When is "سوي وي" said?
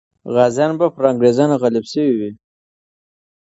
1.93-2.31